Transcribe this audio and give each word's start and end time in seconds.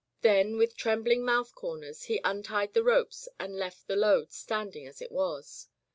Then 0.21 0.57
with 0.57 0.75
trembling 0.75 1.23
mouth 1.23 1.53
corners 1.53 2.05
he 2.05 2.19
un 2.21 2.41
tied 2.41 2.73
the 2.73 2.83
ropes 2.83 3.29
and 3.39 3.55
left 3.59 3.85
the 3.85 3.95
load 3.95 4.33
standing 4.33 4.87
as 4.87 4.99
it 4.99 5.11
was. 5.11 5.67